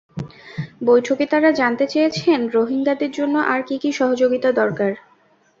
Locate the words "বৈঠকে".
0.83-1.25